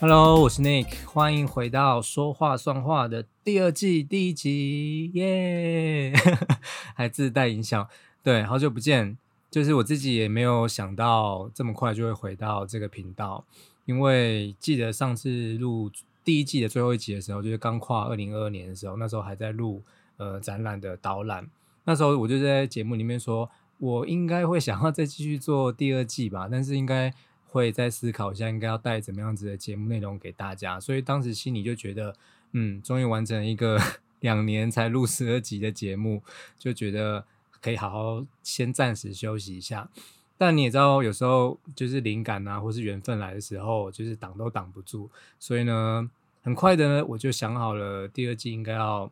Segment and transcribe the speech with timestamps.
[0.00, 6.10] Hello，我是 Nick，欢迎回到说话算话的第二季第一集，耶！
[6.96, 7.86] 还自带音效，
[8.22, 9.18] 对，好久不见，
[9.50, 13.44] 就是我自己也没有想到这么快就会回到这个频道，
[13.84, 15.90] 因为记得上次录
[16.24, 19.82] 第一季的最后一集的时候，就是刚跨二零二二年的时候，那时候还在录
[20.16, 21.46] 呃展览的导览，
[21.84, 27.12] 那时候我就在节目里面说，我应该会想要再继续做第二季吧，但是应该。
[27.50, 32.14] 会再思考一下，应该要带怎么样子的节目内容给大家，所以当时心里就觉得，
[32.52, 33.76] 嗯，终于完成一个
[34.20, 36.22] 两年才录十二集的节目，
[36.56, 37.24] 就觉得
[37.60, 39.90] 可以好好先暂时休息一下。
[40.38, 45.10] 但你也知道，有时候就是灵感啊，或是缘分来的时候，就是挡都挡不住。
[45.38, 46.08] 所以呢，
[46.42, 49.10] 很快的呢，我就想好了第二季应该要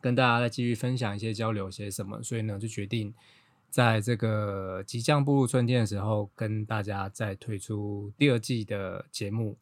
[0.00, 3.14] 跟大家再继续分享一些交流些什么，所以呢，就决定。
[3.70, 9.56] 在这个即将步入春天的时候，跟大家再推出第二季的节目，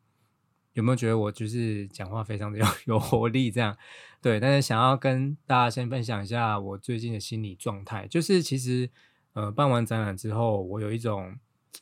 [0.75, 3.51] 有没有觉得我就是讲话非常的 有有活力？
[3.51, 3.77] 这样
[4.23, 8.89] 对，但是想要跟大家先分享一下我最近的心理状态，就是其实
[9.33, 11.37] 呃办完展览之后，我有一种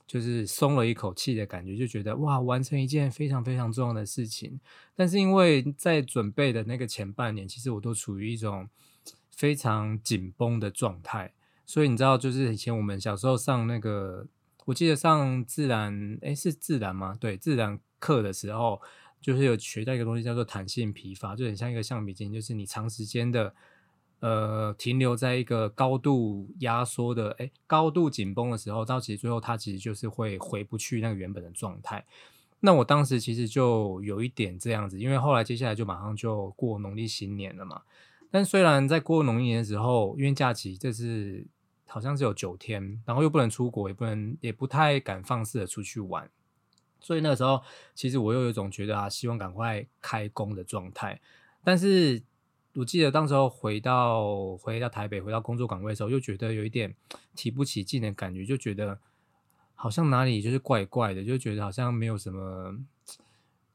[0.07, 4.59] 就是松了一口气的感觉，就觉得哇，完成一件非常非常重要的事情。
[4.97, 8.69] 但是因为在准备的那个前半年，其实我都处于一种
[9.31, 11.33] 非常紧绷的状态。
[11.67, 14.27] 所以你知道，就是以前我们小时候上那个，
[14.67, 17.17] 我记得上自然，哎，是自然吗？
[17.19, 18.81] 对，自然课的时候，
[19.21, 23.55] 就是有学到一个东西叫做弹性疲乏，就很像一个橡皮筋，就是你长时间的，
[24.21, 32.05] 呃，停留在一个高度压缩的，哎，高度紧绷的时候，到其实最后它其实就是会回不去那个原本的状态。
[32.61, 37.81] 那我当时其实就有一点这样子，因为后来接下来就马上就过农历新年了嘛。
[38.31, 41.47] 但虽然在过农历年的时候，因为假期这是。
[41.95, 46.29] 好像是有九天，然后又不能出国，也不能，也不太敢放肆的出去玩，
[46.99, 47.63] 所以那个时候，
[47.95, 51.21] 其实我又有一种觉得啊，希望赶快开工的状态。
[51.63, 52.21] 但是
[52.75, 56.93] 我记得当时候回到回到台北，回到工作岗位的时候，又觉得有一点
[57.37, 58.99] 提不起劲的感觉，就觉得
[59.77, 62.77] 好像哪里就是怪怪的，就觉得好像没有什么，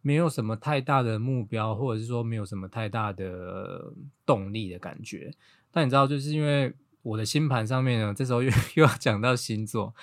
[0.01, 3.93] 没有什么太大的目标，或者是说没有什么太大的
[4.25, 5.33] 动力的感觉。
[5.71, 6.73] 但你知道，就是因为。
[7.09, 9.95] 我的星盘上面呢，这时候又又要讲到星座，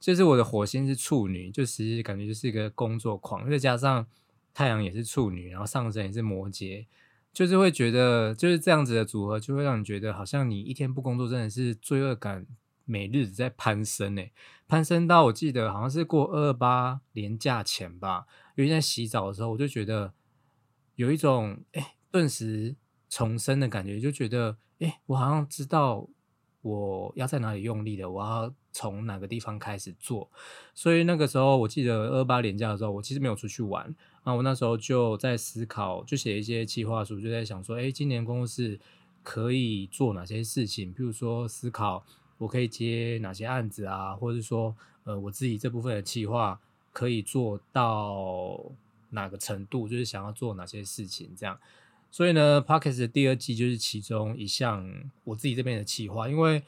[0.00, 4.04] 就是我的火星是处女，就其实感觉就是一个工作狂，再加上
[4.52, 6.86] 太阳也是处女，然后上升也是摩羯，
[7.32, 12.44] 就是会觉得就是这样子的组合，就会让你觉得好像你一天不工作，真的是罪恶感
[12.84, 14.32] 每日在攀升诶，
[14.66, 18.26] 攀升到我记得好像是过二八年假前吧，
[18.56, 20.12] 因为在洗澡的时候，我就觉得
[20.96, 22.74] 有一种哎顿时
[23.08, 26.08] 重生的感觉，就觉得哎我好像知道。
[26.62, 28.08] 我要在哪里用力的？
[28.08, 30.28] 我要从哪个地方开始做？
[30.74, 34.32] 所以那个时候，我记得二八年假的时候，我其实没有出去玩啊。
[34.32, 38.78] 我那时候就在思考，就写一些计划书，就在想说，哎，今年公司
[39.22, 40.92] 可以做哪些事情？
[40.92, 42.04] 比如说，思考
[42.38, 44.74] 我可以接哪些案子啊，或者是说，
[45.04, 46.60] 呃，我自己这部分的计划
[46.92, 48.60] 可以做到
[49.10, 49.88] 哪个程度？
[49.88, 51.58] 就是想要做哪些事情这样。
[52.12, 54.86] 所以呢，Pockets 的第二季就是其中一项
[55.24, 56.28] 我自己这边的企划。
[56.28, 56.62] 因为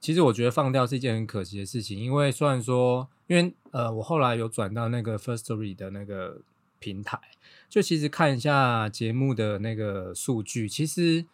[0.00, 1.96] 其实我觉得放掉是一件很可惜的事情。
[1.96, 6.40] 因为虽然说，因为呃，我后来有转到那个 First Story 的那个
[6.80, 7.20] 平台，
[7.68, 11.24] 就其实看一下节目的那个数据，其实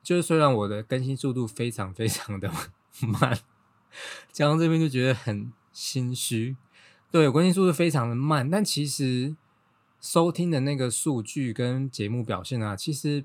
[0.00, 2.48] 就是虽然我的更新速度非常非常的
[3.20, 3.36] 慢，
[4.30, 6.56] 讲到这边就觉得很心虚。
[7.10, 9.34] 对，更新速度非常的慢，但其实。
[10.02, 13.24] 收听的那个数据跟节目表现啊，其实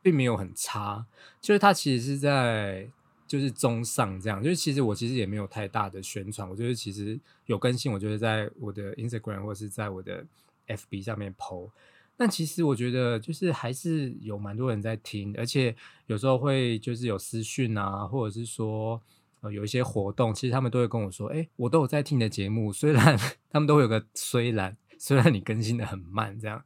[0.00, 1.04] 并没有很差，
[1.40, 2.88] 就是它其实是在
[3.26, 4.40] 就是中上这样。
[4.40, 10.24] 就是其实我其实也没有太大的宣传，我觉得其实有更新，我觉得在我的 Instagram 或是在我的
[10.68, 11.68] FB 上面 PO。
[12.16, 15.74] 但其实我觉得就是还是有蛮多人在听，而且
[16.06, 19.02] 有时候会就是有私讯啊，或者是说
[19.40, 23.18] 呃有一些活动，其实他们都会跟我说，哎，我都有在听你的节目，虽然
[23.50, 24.76] 他们都会有个虽然。
[25.04, 26.64] 虽然你更新的很慢，这样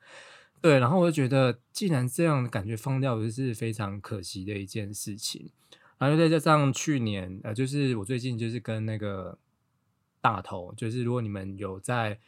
[0.61, 5.49] 对，然后我就觉得，既然这样感觉放掉，就是非常可惜的一件事情。
[5.97, 9.39] 然后再加上去年，呃，就是我最近就是跟那个
[10.21, 12.19] 大头，就是如果你们有在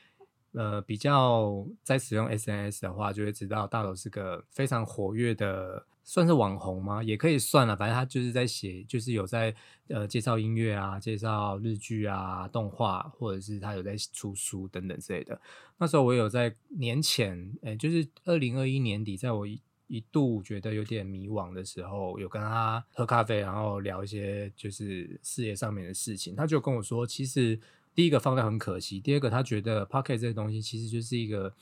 [0.52, 5.84] 呃比较在使用 SNS 的话，就会知道大头是个非常活跃的。
[6.08, 7.02] 算是网红吗？
[7.02, 9.54] 也可以算了，反正他就是在写，就是有在
[9.88, 15.38] 呃介绍音乐啊，介绍日剧啊、动画，或者是他有在出书等等之类的。
[15.76, 26.34] 那时候我有在年前，哎，就是二零二一年底，在我一一度觉得有点迷惘的时候，有跟他喝咖啡，然后聊一些就是事业上面的事情。
[26.34, 27.60] 他就跟我说，其实
[27.94, 31.54] 第一个放掉很可惜，第二个他觉得 Pocket 这个东西其实就是一个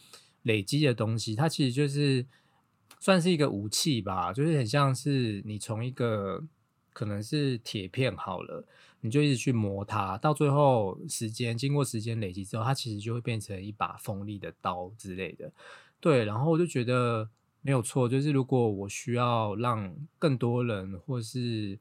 [0.42, 2.24] 累积的东西，它其实就是
[2.98, 6.42] 算是一个武器吧，就是很像是你从一个
[6.92, 8.64] 可能是铁片好了，
[9.00, 15.52] 你就一直去磨它，到最后时间经过时间累积之后，它其实就会变成一把锋利的刀之类的。
[16.00, 17.28] 对，然后我就觉得
[17.62, 21.78] 没有错，就是如果我需要让更多人或是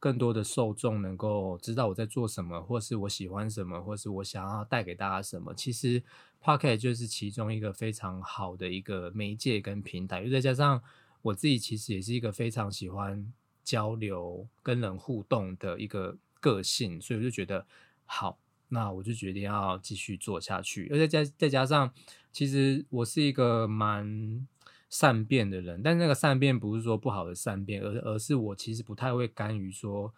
[0.00, 5.52] 更多的受众能够知道我在做什么，或是我喜欢什么，或是我想要带给大家什么。
[5.54, 6.02] 其实
[6.42, 10.80] Pocket 就是其中一个非常好的一个媒介跟平台，又再加上
[11.22, 13.32] 我自己其实也是一个非常喜欢
[13.64, 17.66] 交流、跟人互动的一个个性，所以我就觉得
[18.04, 20.88] 好，那我就决定要继续做下去。
[20.92, 21.92] 而且再再加上，
[22.30, 24.46] 其实我是一个蛮。
[24.90, 30.12] 善变的人，但那个善变不是说不好的善变，而而是我其实不太会甘于说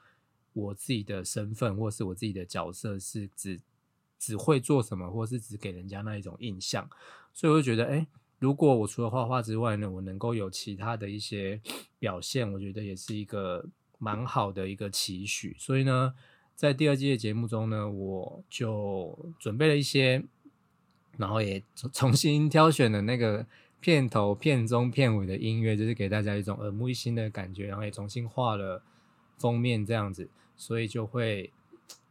[0.53, 3.61] 我自己的身份或是我自己的角色是只
[4.17, 6.89] 只会做什么，或是只给人家那一种印象，
[7.33, 8.07] 所以我就觉得，哎，
[8.39, 11.61] 如果我除了画画之外呢，我能够有其他的一些
[11.99, 13.67] 表现，我觉得也是一个
[13.99, 15.57] 蛮好的一个期许。
[15.59, 16.15] 所以呢，
[16.55, 20.23] 在第二季的节目中呢，我就准备了一些，
[21.17, 23.45] 然后也重 重新挑选了那个。
[23.81, 28.83] 片头、片中、片尾的音乐，就是给大家一种耳目一新的感觉，然后也重新画了
[29.39, 31.51] 封面这样子，所以就会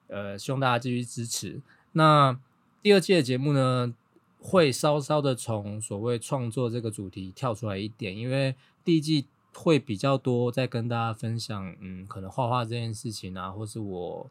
[0.08, 1.62] 呃，希望大家继续支持。
[1.92, 2.40] 那
[2.82, 3.94] 第二季的节目呢，
[4.40, 14.30] 会稍稍的从所谓创作这个主题跳出来一点，因为第一季会比较多在跟大家分享，嗯，可能画画这件事情啊，或是我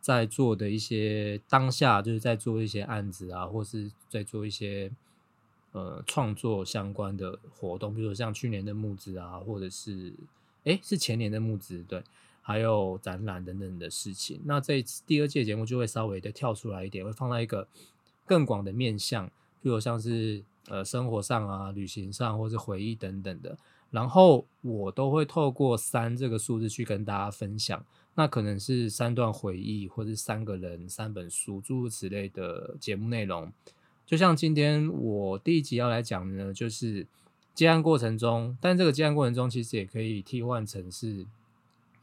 [0.00, 4.92] 在做的一些当下，就是在做一些案子啊，或是在做一些。
[5.78, 10.12] 呃，创作相关的活动，比如说像去年的募资啊，或者是
[10.64, 12.02] 哎，是前年的募资，对，
[12.42, 14.40] 还有展览等等的事情。
[14.44, 17.68] 那这次第二届节目就会稍微的跳出来一点，会放在一个
[18.26, 19.24] 更广的面向，
[19.62, 23.56] 比如像是呃生活上啊、旅行上，或是回忆等等的。
[23.90, 27.82] 然后我都会透过三这个数字去跟大家分享，
[28.16, 33.52] 那可能是三段回忆，或是三个人、三本书，诸如此类的节目内容。
[34.08, 37.06] 就像今天我第一集要来讲的呢，就是
[37.52, 41.26] 接案过程中，但这个接案过程中其实也可以替换成是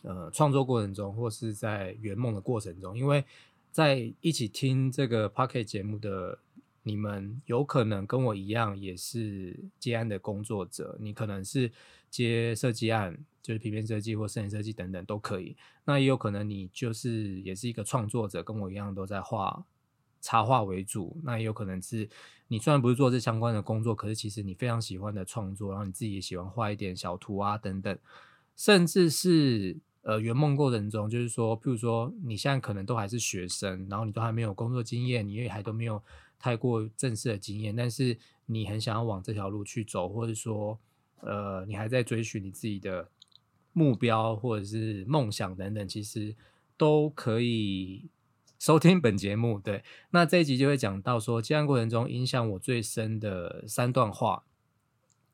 [0.04, 3.26] 呃创作过程中，或是在圆梦的过程中，因为
[3.72, 6.38] 在一起听这个 Pocket 节目的
[6.84, 11.72] 你们，有可能跟我一样也是接案的工作者，你可能是
[12.12, 15.56] 接设计案，就是平面设计或摄影设计等等都可以，
[15.86, 19.66] 那也有可能你就是也是一个创作者，跟我一样都在画。
[20.26, 22.10] 插画为主，那也有可能是
[22.48, 27.96] 你虽然不是做这相关的工作，可是其实你非常喜欢的创作，然后你自己也喜欢画一点小图啊等等，
[28.56, 36.02] 甚至是呃圆梦过程中，就是说，譬如说你现在可能都还是学生，然后你都还没有工作经验，你也还都没有
[36.40, 38.18] 太过正式的经验，但是
[38.48, 40.80] 你很想要往这条路去走，或者说
[41.22, 43.08] 呃你还在追寻你自己的
[43.74, 46.36] 目标或者是梦想等等，其实
[46.76, 48.10] 都可以。
[48.66, 54.44] 收听本节目，对，那这一集就会讲到说，接案过程中影响我最深的三段话。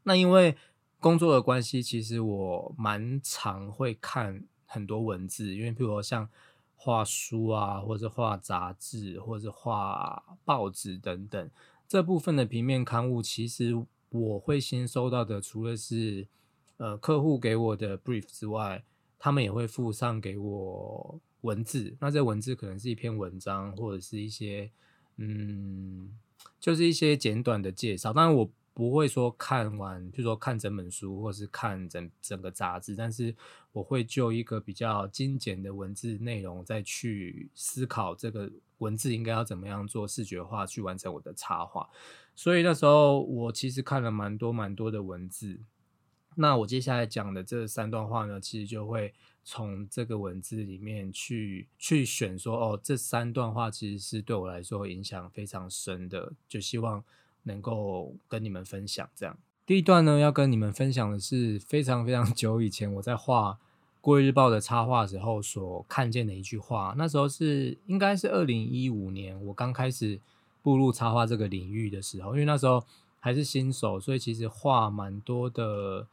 [0.03, 0.57] 那因为
[0.99, 6.27] 工作的关系，其实我蛮常会看很多文字，因为譬如说像
[6.75, 11.49] 画书啊，或者画杂志，或者画报纸等等，
[11.87, 16.27] 这部分的平面刊物，其实我会先收到的，除了是
[16.75, 18.83] 呃客户给我的 brief 之外，
[19.17, 21.21] 他们也会附上给我。
[21.41, 24.71] 文字，那这文字可能是一篇文章，或者是一些，
[25.17, 26.17] 嗯，
[26.59, 28.13] 就是一些简短的介绍。
[28.13, 33.35] 当然，我不会说看完，就说看整本书，或是看整整个杂志，但是
[33.71, 41.89] 我会就一个比较精简的文字内容，再去思考这个文字应该要怎么样做视觉化，去完成我的插画。
[42.35, 45.59] 所以那时候我其实看了蛮多蛮多的文字。
[46.35, 49.13] 那我接下来讲的这三段话呢，其实就会。
[49.43, 57.03] 从这个文字里面去去选说哦，这三段话其实是对我来说影响非常深的，就希望
[57.43, 59.09] 能够跟你们分享。
[59.15, 63.53] 这样，第一段呢，要跟你们分享的是非常非常 久以前我在画
[63.99, 66.93] 《国语日报》的插画时候所看见的一句话。
[66.95, 70.19] 那时候是应该是二零一五年，我刚开始
[70.61, 72.83] 步入插画这个领域的时候，因为那时候
[73.19, 76.07] 还是新手，所以其实画蛮多的。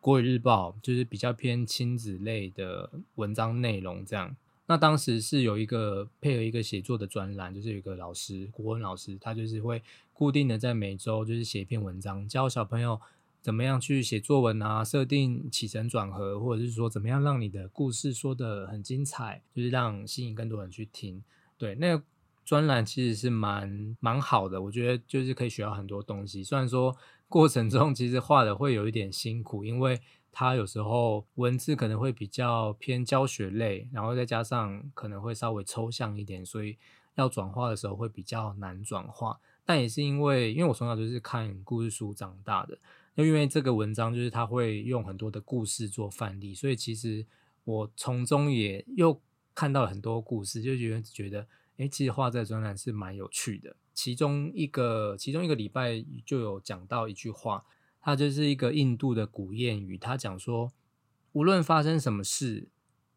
[0.00, 4.36] 国语日报就是比较偏亲子类的文章内容，这样。
[4.66, 13.00] 那当时是有一个配合一个写作的专栏，就是有一个老师，国文老师，他就是会固定的在每周就是写一篇文章，教小朋友
[13.40, 21.22] 怎么样去写作文啊，设定起承转合，或者是说怎么样让你的故事说的很精彩，就是让吸引更多人去听。
[21.56, 22.04] 对，那个
[22.44, 26.44] 专栏其实是蛮蛮好的，我觉得就是可以学到很多东西。
[26.44, 26.94] 虽然说
[27.28, 30.00] 过程中其实画的会有一点辛苦，因为
[30.32, 36.78] 它有时候文字可能会比较偏教学类，然后再加上可能会稍微抽象一点，所以
[37.16, 39.38] 要转化的时候会比较难转化。
[39.64, 42.78] 但也是因为，因为我从小就是看故事书长大的，
[43.16, 47.26] 又因为这个文章就是他会用很多的故事做范例，所以其实
[47.64, 49.20] 我从中也又
[49.54, 51.46] 看到了很多故事，就觉得觉得。
[51.78, 53.74] 哎，其实画这个专栏是蛮有趣的。
[53.94, 57.64] 其中一个，其中一个礼拜就有讲到一句话，
[58.00, 59.96] 它就是一个印度的古谚语。
[59.96, 60.72] 它讲说，
[61.32, 62.68] 无论发生什么事，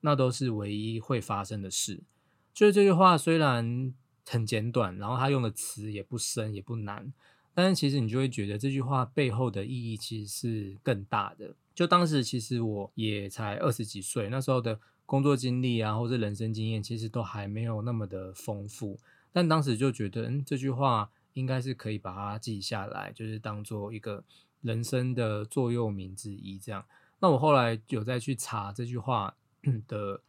[0.02, 2.04] 那都是唯一会发生的事。
[2.54, 3.94] 就是这句话虽然
[4.28, 7.12] 很简短，然后它用的词也不深也不难，
[7.56, 11.56] 但是其实你就会觉得这句话背后的意义其实是更大的。
[11.74, 14.80] 就当时其实我也才二十几岁，那时候的。
[15.12, 18.98] 工作经历啊，或者人生经验，其实都还没有那么的丰富，
[19.34, 24.24] 但当时就觉得，嗯，这句话应该是可以把它记下来，就是当做一个
[24.62, 26.58] 人生的座右铭之一。
[26.58, 26.86] 这样，
[27.20, 29.36] 那我后来有再去查这句话
[29.86, 30.22] 的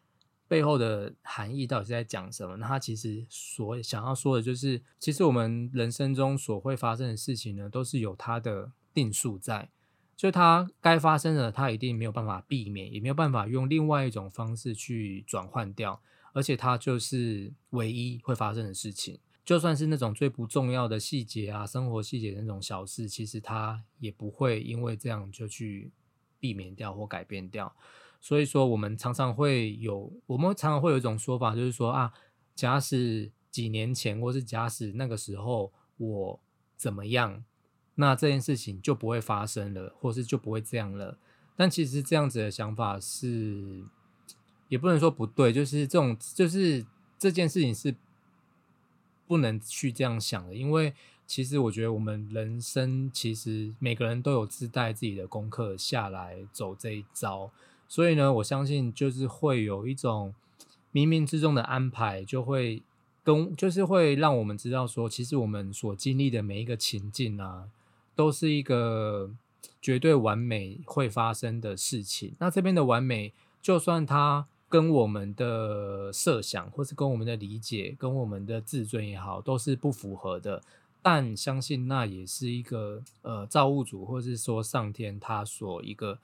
[0.48, 2.56] 背后的含义到底是在讲什么。
[2.56, 9.70] 那他其实所想要说的就是，其实我们人生中所会发生的事情呢，都是有它的定数在。
[10.22, 16.00] 就它该发生的，它一定没有办法避免，也没有办法用另外一种方式去转换掉，
[16.32, 19.18] 而且它就是唯一会发生的事情。
[19.44, 25.90] 就算是那种最不重要的细节啊，生活细节那种小事，其实它也不会因为这样就去
[26.38, 27.74] 避免掉或改变掉。
[28.20, 32.12] 所以说，我们常常会有，我们常常会有一种说法，就是说啊，
[32.54, 36.40] 假使几年前，或是假使那个时候我
[36.76, 37.44] 怎么样。
[37.96, 41.18] 那这件事情就不会发生了，或是就不会这样了。
[41.54, 43.84] 但其实这样子的想法是，
[44.68, 46.84] 也不能说不对，就是这种，就是
[47.18, 47.94] 这件事情是
[49.26, 50.54] 不能去这样想的。
[50.54, 50.94] 因为
[51.26, 57.50] 其实我觉得我们人生其实每个人都有自带自己的功课下来走这一招，
[57.86, 60.34] 所以呢，我相信就是会有一种
[60.92, 62.82] 冥冥之中的安排，就会
[63.22, 67.68] 跟就是会让我们知道说，其实我们所经历的每一个情境啊。
[68.14, 69.30] 都是一个
[69.80, 72.34] 绝对完美会发生的事情。
[72.38, 80.62] 那这边的完美，就算它跟我们的设想，或是跟我们的理解，跟我们的自尊也好，都是不符合的。
[81.02, 86.18] 但相信那也是一个呃造物主，或是说上天他所一个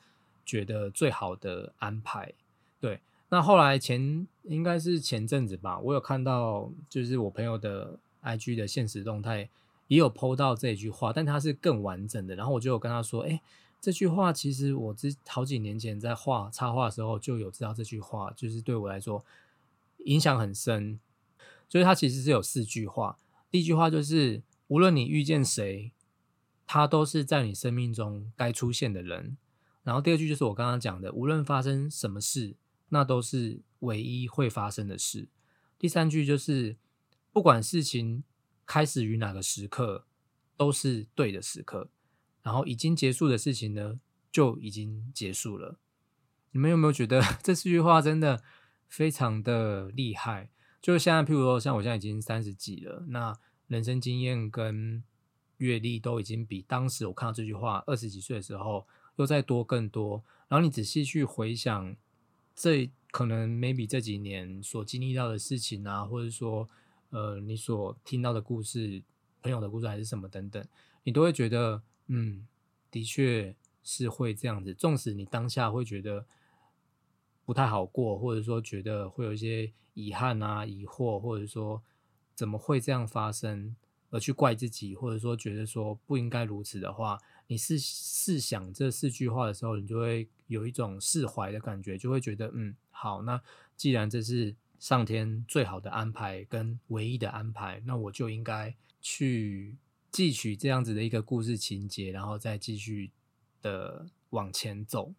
[0.46, 2.32] 觉得最好的安排。
[2.80, 3.00] 对。
[3.30, 9.48] 那后来前应该是前阵子吧，我有看到就是我朋友的 IG 的现实动态。
[9.88, 12.36] 也有剖到这一句话，但它是更完整的。
[12.36, 13.40] 然后我就有跟他说：“哎，
[13.80, 19.24] 这句话其实我之好几年前在画插画的时候就有知道这句话，就是对我来说
[20.04, 21.00] 影响很深。
[21.68, 23.18] 所以它其实是有四句话。
[23.50, 25.92] 第一句话就是，无论你遇见谁，
[26.66, 29.36] 他都是在你生命中该出现的人。
[29.82, 32.54] 然后第二句就是我刚刚讲的，无论发生什么事，
[32.90, 35.28] 那都是唯一会发生的事。
[35.78, 36.76] 第三句就是，
[37.32, 38.22] 不管事情。
[38.68, 40.04] 开始于哪个时刻
[40.54, 41.88] 都是对的时刻，
[42.42, 43.98] 然后已经结束的事情呢
[44.30, 45.78] 就已经结束了。
[46.50, 48.42] 你们有没有觉得这四句话真的
[48.86, 50.50] 非常的厉害？
[50.82, 53.34] 就是现在，譬如说，像我现在已经三十几了，那
[53.68, 55.02] 人生经验跟
[55.56, 60.22] 阅历都已经比当时我看到这句话二十几岁的时候又再多更多。
[60.46, 61.96] 然后你仔细去回想，
[62.54, 66.68] 这可能 maybe 这几年所经历到的事情啊，或者说。
[67.10, 69.02] 呃，你所听到的故事、
[69.42, 70.62] 朋友的故事还是什么等等，
[71.04, 72.46] 你都会觉得，嗯，
[72.90, 74.74] 的确是会这样子。
[74.74, 76.26] 纵使你当下会觉得
[77.46, 81.82] 不太好过，或者说觉得会有一些遗憾啊、疑惑，或者说
[82.34, 83.74] 怎么会这样发生，
[84.10, 93.40] 而去怪自己，或者说觉得说不应该如此的话，你是试想这四句话的时候，你就会有一种释怀的感觉，就会觉得，嗯，好，那
[93.78, 94.54] 既然这是。
[94.78, 99.76] 上天最好的安排跟唯一的安排，那我就应该去
[100.12, 103.10] 汲取这样子的一个故事情节，然后再继续
[103.60, 105.12] 的往前走。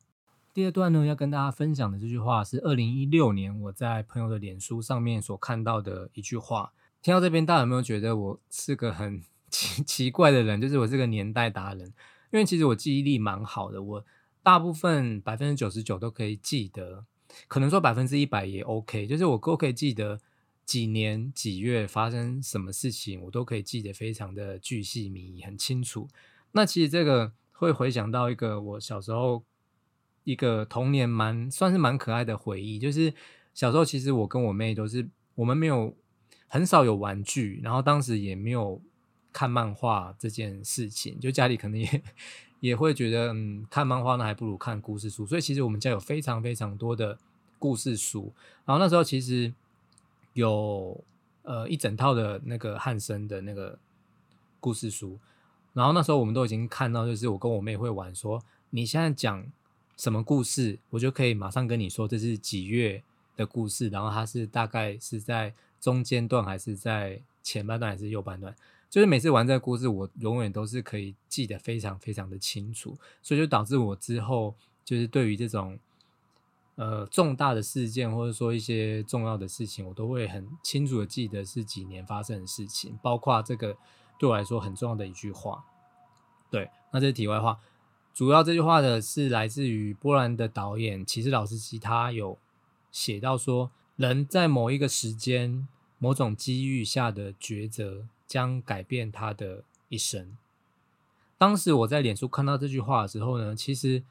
[0.53, 6.73] 第二段呢，要跟大家分享的这句话是二零一六年我在朋友的脸书上面所看到的一句话。
[7.01, 10.59] 听到这边，大家有没有觉得我是个很 奇奇怪的人？
[10.59, 11.87] 就是我是个年代达人，
[12.31, 14.05] 因为其实我记忆力蛮好的，我
[14.41, 17.05] 大部分百分之九十九都可以记得。
[17.47, 20.19] 可能说百分之一百也 OK，就是我都可以记得
[20.65, 26.07] 几年几月发生什么事情，我都可以记得非常的巨细靡遗，很清楚。
[26.51, 29.43] 那其实这个会回想到一个我小时候
[30.23, 33.13] 一个童年蛮算是蛮可爱的回忆，就是
[33.53, 35.95] 小时候其实我跟我妹都是我们没有
[36.47, 38.81] 很少有玩具，然后当时也没有
[39.31, 42.03] 看漫画这件事情，就家里可能也
[42.59, 47.17] 也会觉得，嗯，看漫画呢还不如看故事书，所以其实我们家有非常非常多的
[47.57, 48.31] 故事书，
[48.65, 49.53] 然后那时候其实
[50.33, 51.01] 有
[51.43, 53.77] 呃一整套的那个汉森的那个
[54.59, 55.17] 故事书，
[55.73, 59.45] 然后那时候我们都已经看到，就是我跟我妹会玩，说你现在讲
[59.97, 63.03] 什么故事，我就可以马上跟你说这是几月
[63.35, 65.53] 的故事，然后它是大概是在。
[65.79, 68.53] 中间段还是在前半段还是右半段？
[68.89, 75.77] 就是每次玩这个故事，我永远都是可以记得非常非常的清楚，所以就导致我之后就是对于这种
[76.75, 83.77] 呃重大的事件或者说一些重要的事情，我都会很清楚的记得是几年发生的事情，包括这个
[84.17, 85.63] 对我来说很重要的一句话。
[86.49, 87.59] 对，那这是题外话，
[88.13, 92.37] 主要这句话的是来自于波兰的导演其实老司机，他有
[92.91, 93.71] 写到说。
[93.99, 95.67] 人在某一个时间、
[95.97, 100.37] 某种机遇下的抉择，将改变他的一生。
[101.37, 104.03] 当时我在脸书看到这句话的时候呢，其实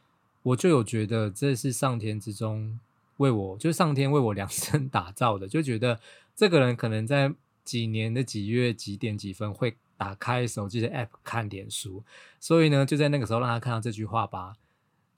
[0.42, 2.78] 我就有觉得这是上天之中
[3.16, 6.00] 为我，就是上天为我量 身打造的，就觉得
[6.34, 7.32] 这个人可能在
[7.64, 12.02] 几年的几月几点几分会打开手机的 App 看脸书，
[12.38, 14.56] 所以呢，就在那个时候让他看到这句话吧。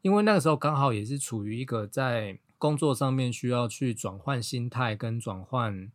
[0.02, 2.38] 因为那个时候刚好也是处于一个在。
[2.60, 5.90] 工作上面需要去转换心态跟转换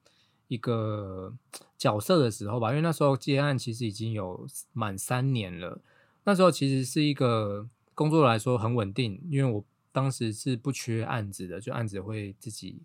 [0.47, 1.33] 一个
[1.77, 5.81] 角色的时候吧，因为那时候接案其实已经有满三年了。
[6.23, 12.81] 那时候其实是一个工作来说很稳定，因为我当时是不缺案子的，就案子会自己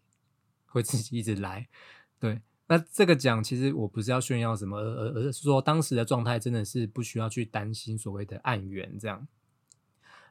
[0.67, 1.69] 会自己一直来。
[2.19, 9.27] 对，那这个奖其实我不是要炫耀什么，而而而是说当时的状态真的是不需要去担心所谓的案源这样。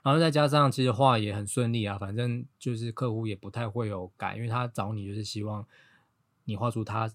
[0.01, 5.67] 然后再加上，其实画也很顺利啊，反正就是客户也不太会有改，因为他找你就是希望
[6.46, 7.11] 你画出他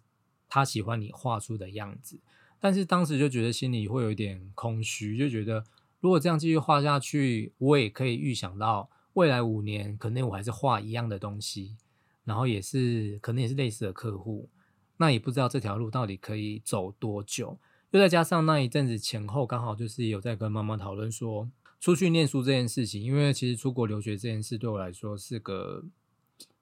[0.48, 2.18] 他喜欢你画出的样子。
[2.60, 5.64] 但是当时就觉得心里会有一点空虚，就觉得
[6.00, 11.76] 如果这样继续画下去，我也可以预想到未来五年可能我还是画一样的东西，
[12.24, 14.48] 然后也是可能也是类似的客户，
[14.96, 17.58] 那也不知道这条路到底可以走多久。
[17.90, 21.48] 又再加上那一阵子前后刚好就是有在跟妈妈讨论说。
[21.80, 25.84] 出去念书这件事情，因为其实出国留学这件事对我来说是个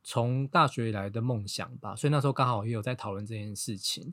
[0.02, 4.12] 从大学以来的梦想吧，所以那时候刚好也有在讨论这件事情，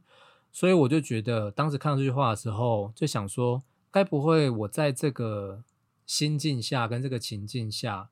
[0.52, 5.64] 所以我就觉得当时看到这句话的时候，就想说，该不会我在这个
[6.06, 8.10] 心境下跟这个情境下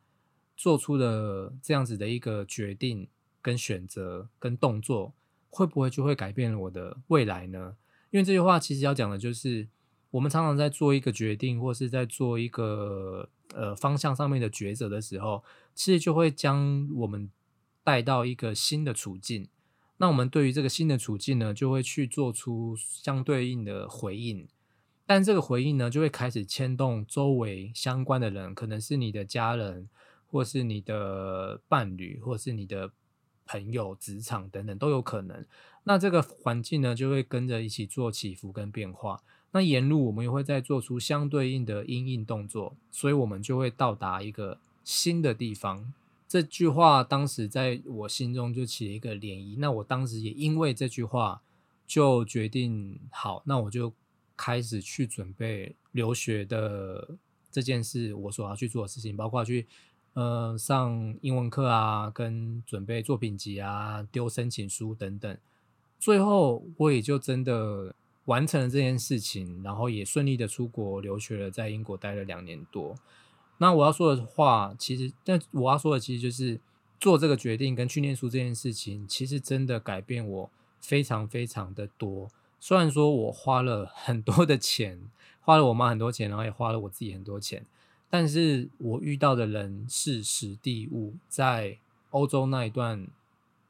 [0.56, 3.08] 做出的这样子的一个决定、
[3.42, 5.14] 跟选择、跟动作，
[5.50, 7.76] 会不会就会改变了我的未来呢？
[8.12, 9.68] 因为这句话其实要讲的就是。
[10.10, 15.44] 我们常常在做一个决定，或是在做一个呃方向上面的抉择的时候，
[15.76, 17.30] 其实就会将我们
[17.88, 19.48] 带到一个新的处境。
[19.96, 24.46] 那我们对于这个新的处境呢，就会去做出相对应的回应。
[25.06, 29.88] 但这个回应呢，就会开始牵动周围相关的人，可能是你的家人，
[30.30, 32.92] 或是你的伴侣，或是你的
[33.46, 35.46] 朋友、职场等等都有可能。
[35.86, 39.24] 那这个环境呢，就会跟着一起做起伏跟变化。
[39.52, 45.94] 那沿路我们也会再做出相对应的因应动作，所以我们就会到达一个新的地方。
[46.28, 49.58] 这句话当时在我心中就起了一个涟漪。
[49.58, 51.42] 那我当时也因为这句话
[51.86, 53.94] 就决定好，那我就
[54.36, 57.18] 开始去准备留学的
[57.52, 59.66] 这件事，我所要去做的事情，包括去
[60.14, 65.38] 呃上英文课啊，跟准备作品集啊，丢申请书等等。
[66.00, 67.96] 最后我也就真的。
[68.28, 72.94] 完成了这件事情，然后也顺利的出国留学了，在英国待了两年多。
[73.60, 76.60] 那我要说的话，其实，但我要说的其实就是
[77.00, 82.30] 做这个决定跟去念书这件事情，其实真的改变我非常非常的多。
[82.60, 85.00] 虽然说我花了很多的钱，
[85.42, 87.66] 花了我妈很多钱，然后也花了我自己很多钱，
[88.10, 91.78] 但是我遇到的人事时地物，在
[92.12, 93.08] 欧洲那一段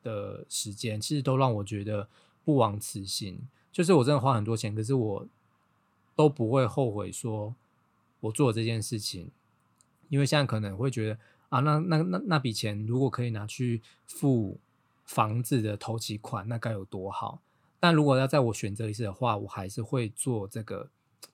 [0.04, 2.08] 的时间，其实都让我觉得
[2.45, 3.39] 不枉此行。
[3.71, 5.28] 就是我真的花很多钱，可是我
[6.15, 7.54] 都不会后悔说
[8.21, 9.30] 我做这件事情，
[10.10, 14.60] 因为现在可能会觉得啊，那那那那笔钱如果可以拿去付
[15.06, 17.41] 房子的头期款，那该有多好。
[17.80, 20.89] 但如果要在我选择一次的话，我还是会做这个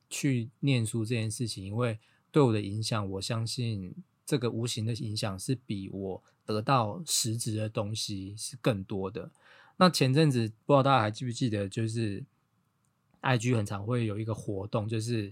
[0.09, 1.99] 去念书这件事情，因为
[2.31, 3.93] 对我的影响，我相信
[4.25, 9.31] 这个无形的影响是比我得到实质的东西是更多的。
[9.77, 12.23] 那前阵子不知道大家还记不记得，就是。
[13.23, 15.31] IG 很常会有一个活动，就是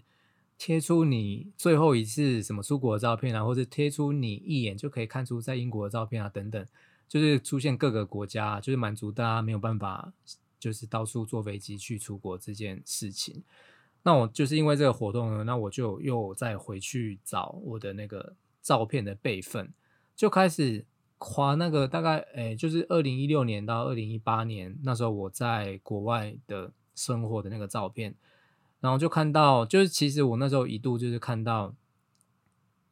[0.63, 6.63] 贴出你最后一次什么出国的照片啊，或者贴出你一眼就可以看出在英国的照片啊，等等，
[7.07, 10.13] 就是出现各个国家，就是满足大家没有办法
[10.59, 13.41] 就是到处坐飞机去出国这件事情。
[14.03, 19.73] 那我就是因为这个活动呢，那我就又再回去找我的那个照片的备份，
[20.15, 20.85] 就开始
[21.17, 28.13] 划那个大概诶，就是二零一六年到二零一八年那时候我在国外的生活的那个照片，
[28.81, 31.73] 然后就看到，就是其实我那时候一度就是看到，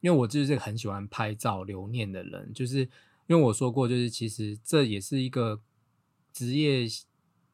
[0.00, 2.78] 因为我就是很喜欢拍照留念的人，就是
[3.26, 5.60] 因为我说过，就是其实这也是一个
[6.32, 6.86] 职业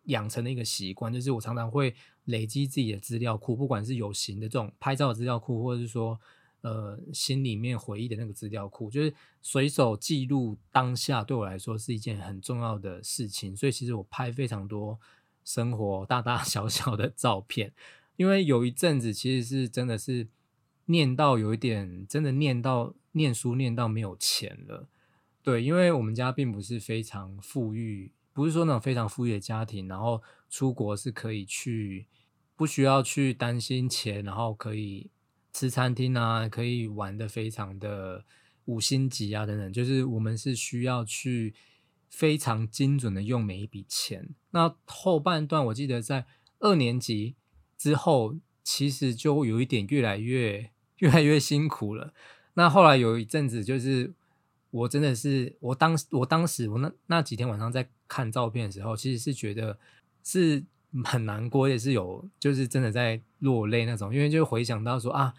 [0.05, 1.97] 养成的一个习惯，就是我常常会。
[2.27, 6.21] 累积自己的资料库，不管是有形的这种拍照资料库，或者是说，
[6.63, 13.57] 呃，心里面回忆的那个资料库，就是随手记录当下，对我来说是一件很重要的事情。
[13.57, 14.99] 所以其实我拍非常多
[15.45, 17.73] 生活大大小小的照片，
[18.17, 20.29] 因为有一阵子其实是真的是
[20.87, 24.89] 念到有一点，真的念到念书念到没有钱了。
[25.43, 32.07] 对，因为我们家并不是非常富裕，不是说那种非常富裕的家庭，然后出国是可以去。
[32.59, 35.11] 不需要去担心钱，然后可以
[35.53, 38.25] 吃餐厅啊，可以玩的非常的
[38.65, 41.55] 五星级啊等等，就是我们是需要去
[42.09, 44.31] 非常精准的用每一笔钱。
[44.53, 46.25] 那后半段我记得在
[46.61, 47.37] 二年级
[47.79, 52.13] 之后，其实就有一点越来越越来越辛苦了。
[52.55, 54.13] 那后来有一阵子，就是
[54.71, 59.79] 我真的是我当我当时我那那几天晚上在看照片的时候，其实是觉得
[60.23, 60.65] 是。
[61.05, 65.35] 很难过，也是有，就是真的在落泪那种，因为就回想到说啊，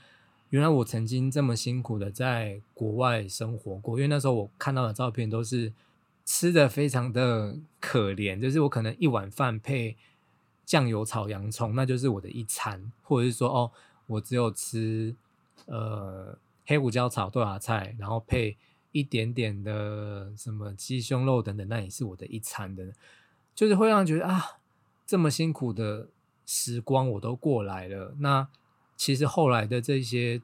[0.49, 5.73] 原来我曾经这么辛苦的在国外生活过，因为那时候我看到的照片都是
[6.25, 9.97] 吃的非常的可怜，就是我可能一碗饭配
[10.67, 13.71] 酱油炒洋葱，那就是我的一餐，或者是说哦，
[14.05, 15.15] 我只有吃
[15.65, 18.55] 呃黑胡椒炒豆芽菜，然后配
[18.91, 22.93] 一点点的什么鸡胸肉等等，那也是我的一餐的，
[23.55, 24.59] 就是会让人觉得啊。
[25.09, 26.09] 这么辛苦的
[26.45, 28.45] 时光我都过来了，那
[28.97, 30.41] 其实后来的这些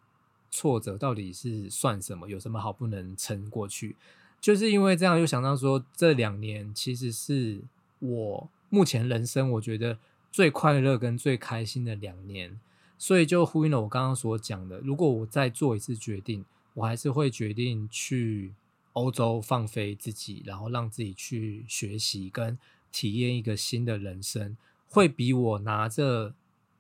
[0.49, 2.29] 挫折到底是算什么？
[2.29, 3.97] 有什么好不能撑过去？
[4.39, 7.61] 就是因为这样，又想到说这两年其实是
[7.99, 9.99] 我目前人生我觉得
[10.33, 12.59] 最快乐跟最开心的两年，
[12.97, 14.79] 所以就呼应了我刚刚所讲的。
[14.79, 16.43] 如果我再做一次决定，
[16.73, 18.53] 我还是会决定去
[18.93, 22.57] 欧洲放飞自己，然后让自己去学习跟。
[22.95, 24.55] 体验一个新的人生，
[24.87, 26.35] 会比我拿着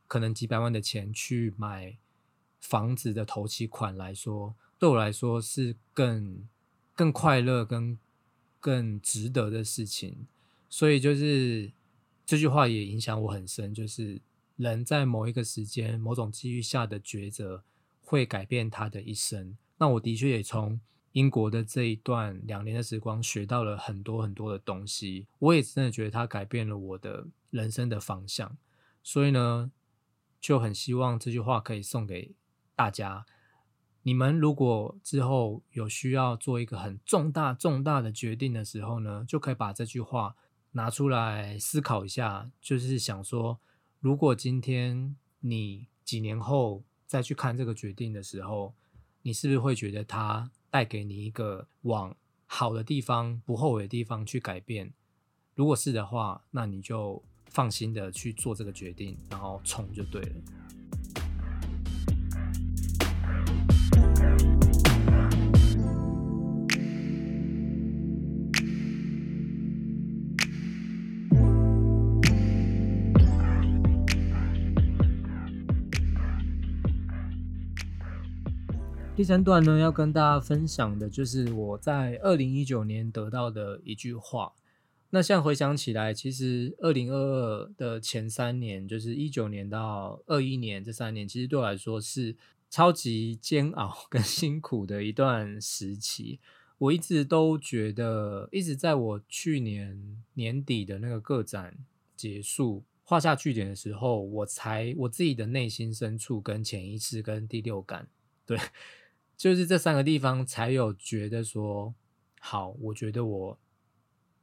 [0.07, 1.97] 可能几百万的钱去买
[2.61, 6.47] 房子的头期款来说，对我来说是更
[6.95, 7.97] 更快乐、跟
[8.59, 10.27] 更值得的事情。
[10.69, 11.71] 所以，就是
[12.25, 14.21] 这句话也影响我很深，就是
[14.57, 17.63] 人在某一个时间、某种机遇下的抉择，
[18.01, 19.57] 会改变他的一生。
[19.77, 20.79] 那我的确也从。
[21.13, 25.27] 英国的这一段两年的时光，学到了很多很多的东西。
[25.37, 28.57] 我也真的觉得它改变了我的人生的方向。
[29.03, 29.71] 所以呢，
[30.41, 32.33] 就很希望这句话可以送给
[32.75, 33.27] 大家。
[34.01, 40.35] 你们如果之后有需要做一个很重大重大的决定的时候呢，就可以把这句话
[40.73, 42.51] 拿出来思考一下。
[42.61, 43.57] 就是想说，
[43.99, 48.73] 如果今天你几年后再去看这个决定的时候，
[49.21, 50.51] 你是不是会觉得它？
[50.69, 52.15] 带给你一个往
[52.47, 54.91] 好的地方、不后悔的地方去改变。
[55.53, 60.35] 如果是的话，那你就放心的去做这个决定，然后冲就对了。
[79.23, 84.51] 第三段呢，要跟大家分享的就是我在二零一九年得到的一句话。
[85.11, 92.35] 那现在回想起来，其实二零二二的前三年，就是一九年到二一年这三年，其实对我来说是
[92.69, 96.41] 超级煎熬 跟辛苦的一段时期。
[96.77, 101.77] 我一直都觉得，一直在我去年年底的那个个展
[102.17, 108.09] 结束画下句点的时候，我才我自己的内心深处跟潜意识跟第六感
[108.45, 108.59] 对。
[109.35, 111.93] 就是这三个地方才有觉得说
[112.39, 113.59] 好，我觉得我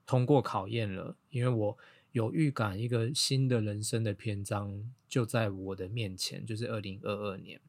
[0.04, 1.78] 通过考验了，因为我
[2.12, 7.60] 有预感一个新的人生的篇章就在我的面前，就是二零二二年。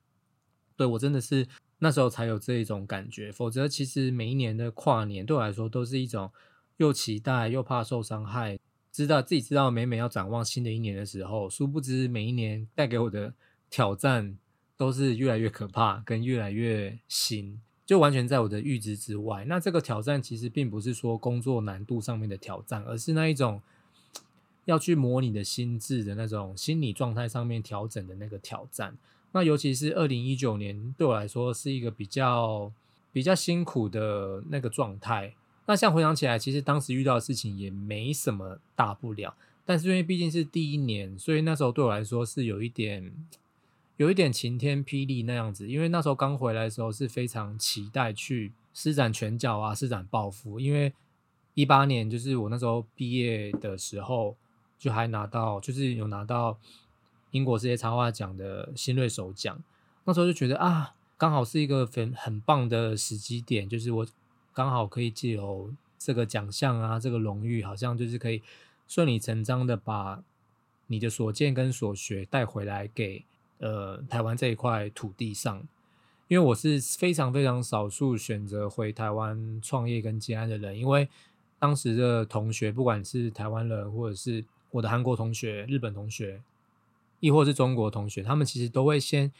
[0.75, 6.31] 对我真的是那时候才有这一种感觉，否则其实每一年的跨年对我来说都是一种
[6.77, 8.59] 又期待又怕受伤害，
[8.91, 13.33] 知道自己知道每每要展望新的一年的时候，殊不知每一年带给我的
[13.69, 14.37] 挑战。
[14.81, 19.45] 都是越来越可怕，跟越来越新，就完全在我的预知之外。
[19.47, 23.61] 那这个挑战其实并不是说工作难度上面的挑战，而是那一种
[24.65, 28.97] 要去模拟的心智的那种心理状态上面调整的那个挑战。
[29.33, 32.71] 那尤其是二零一九年对我来说是一个比较
[33.13, 35.35] 比较辛苦的那个状态。
[35.67, 43.13] 那像回想起来，其实当时遇到的事情也没什么大不了，但是因为毕竟是第一年，所以那时候对我来说是有一点
[44.01, 45.69] 有一点晴天霹雳那样子。
[45.69, 50.59] 因为那时候刚回来的时候是非常期待去施展拳脚啊，施展抱负。
[50.59, 50.93] 因为
[51.53, 54.35] 一八年就是我那时候毕业的时候，
[54.79, 56.57] 就还拿到就是有拿到。
[57.31, 59.57] 英国世界插画奖的新锐首奖，
[60.03, 64.05] 那时候就觉得啊，刚好是一个很很棒的时机点，就是我
[64.53, 68.43] 刚好可以借由这个奖项啊，这个荣誉，好像就是可以
[68.85, 70.21] 顺理成章的把
[70.87, 73.23] 你的所见跟所学带回来给
[73.61, 75.65] 呃台湾这一块土地上。
[76.27, 81.07] 因为我是非常非常少数选择回台湾创业跟接案的人，因为
[81.57, 86.41] 当时的同学，不管是台湾人或者是我的韩国同学、日本同学。
[87.23, 89.31] 亦或是中国同学，他们其实都会先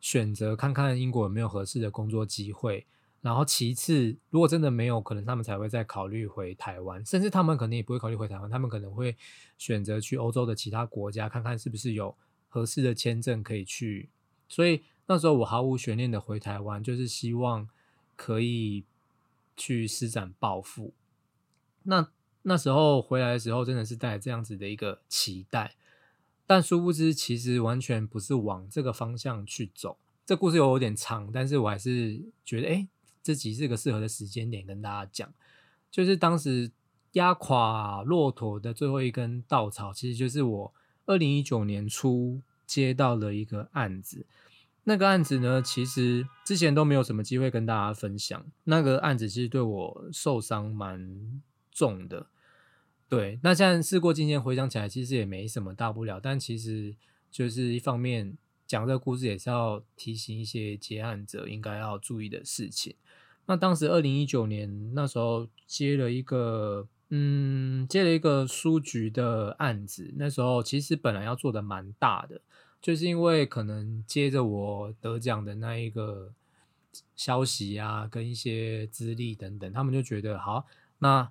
[0.00, 2.86] 选择看看英国有没有合适的工作机会，
[3.22, 9.16] 然后其次，如果真的没有，可能他们才会再考虑回台湾，甚至他们可能也不会考虑回台湾，他们可能会
[9.58, 12.14] 选择去欧洲的其他国家看看是不是有
[12.54, 14.10] 合适的签证可以去。
[14.48, 17.68] 所以那时候我毫无悬念的回台湾，就是希望
[18.14, 18.84] 可以
[19.56, 20.94] 去施展抱负。
[21.82, 22.08] 那
[22.42, 25.74] 那时候回来的时候，真的是带这样子的一个期待。
[26.46, 29.98] 但殊不知，其实完全不是往这个方向去走。
[30.24, 32.86] 这故事有点长，但是我还是觉得，哎，
[33.20, 35.34] 这集是个适合的时间点跟大家讲。
[35.90, 36.70] 就是当时
[37.12, 40.74] 压垮骆驼的最后一根稻草，其实就是我
[41.06, 44.26] 二零一九年初接到了一个案子。
[44.84, 48.44] 那个案子呢，其实之前都没有什么机会跟大家分享。
[48.64, 52.26] 那个案子其实对我受伤蛮重的。
[53.08, 56.20] 对，那现在事过境迁，回想起来，其实也没什么大不了。
[56.20, 56.94] 但其实
[57.30, 58.36] 就是一方面
[58.66, 62.94] 讲这个故事，也是要提醒一些接案者应该要注意的事情。
[63.46, 70.12] 那当时二零一九年那时候接了一个，嗯，接了一个书局的案子。
[70.16, 72.40] 那时候其实本来要做的蛮大的，
[72.80, 76.32] 就是因为可能接着我得奖的那一个
[77.14, 80.66] 消息啊，跟一些资历等等，他们就觉得好，
[80.98, 81.30] 那。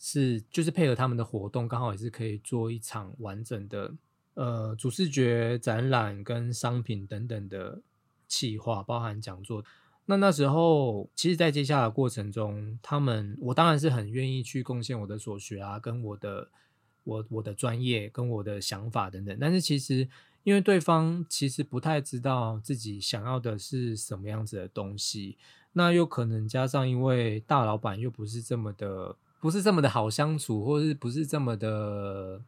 [0.00, 3.92] 是，就是配合他们的活动，刚好也是可以做一场完整的，
[4.34, 7.80] 呃，主视觉展览跟商品等等的
[8.28, 9.64] 企划，包含讲座。
[10.10, 16.48] 那那时候，其实，在接下来的过程中，他们我当然是很愿意去贡献我的所学啊，跟我的
[17.04, 19.36] 我我的专业跟我的想法等等。
[19.38, 20.08] 但是，其实
[20.44, 25.36] 因为对方其实不太知道自己想要的是什么样子的东西，
[25.74, 29.16] 那又可能加上因为大老板又不是这么的。
[29.40, 32.42] 不是这么的好相处，或者是不是这么的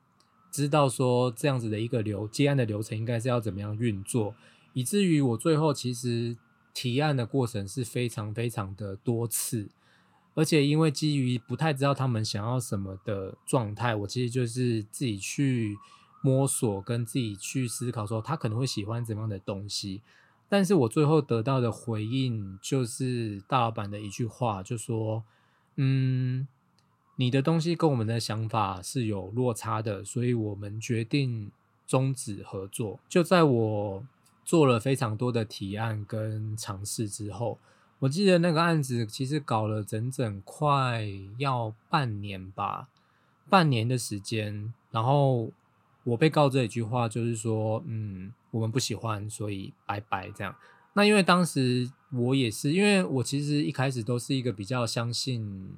[0.51, 4.35] 知道说这样子的一个流接案的流程应该是要怎么样运作，
[4.73, 6.37] 以至于我最后其实
[6.75, 9.69] 提案的过程是非常非常的多次，
[10.35, 15.77] 而且因为基于不太知道他们想要什么的状态，我其实就是自己去
[16.23, 20.01] 摸索跟自己去思考说他可能会喜欢怎么样的东西，
[20.49, 25.25] 但是我最后得到的回应就是大老板的一句话，就说
[25.77, 26.47] 嗯。
[27.17, 31.51] 你的东西跟我们的想法是有落差的，所以我们决定
[31.87, 32.99] 终止合作。
[33.11, 34.03] 就在我
[34.51, 37.57] 做了非常多的提案跟尝试之后，
[38.01, 41.07] 我记得那个案子其实搞了整整快
[41.39, 42.89] 要半年吧，
[43.49, 44.75] 半年的时间。
[44.91, 45.53] 然后
[46.03, 50.53] 我被告这一句话就是说，嗯，我们不喜欢，所以拜拜这样。
[50.95, 55.73] 那因为当时我也是，因为我其实一开始都是一个比较相信。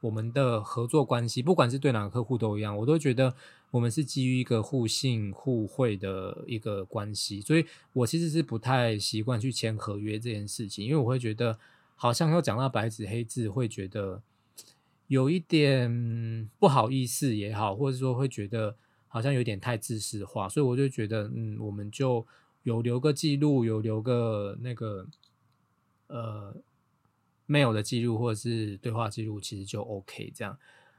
[0.00, 3.34] 我们的合作关系，不管是对哪个客户都一样，我都觉得
[3.72, 11.58] 我们是基于一个互信互惠的一个关系，所以我其实是不太习惯去签合约这件事情，因为我会觉得
[11.96, 14.22] 好像要讲到白纸黑字，会觉得
[15.08, 18.76] 有一点不好意思也好，或者说会觉得
[19.08, 22.24] 好像有点太自私化，所以我就觉得，嗯，我们就
[22.62, 25.06] 有留个记录，有留个那个，
[26.06, 26.54] 呃。
[27.50, 30.30] 没有的记录或者是对话记录，其实就 OK。
[30.34, 30.58] 这样，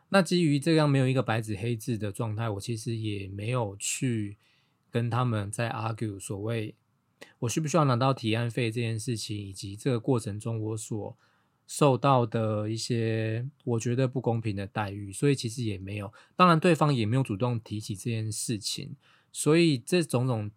[0.10, 4.36] 那基于这样没有一个白纸黑字的状态，我其实也没有去
[4.90, 6.74] 跟他们在 argue 所谓
[7.38, 11.16] 我需不需要拿到提案费这件事情，以及这个过程中我所
[11.68, 16.12] 受到的一些我觉得不公平的待遇，所以其实也没有。
[16.36, 18.96] 当然，对方也没有主动提起这件事情，
[19.32, 20.50] 所以这种种